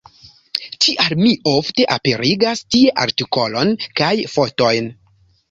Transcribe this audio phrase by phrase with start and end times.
[0.85, 4.91] Tial mi ofte aperigas tie artikolon kaj fotojn.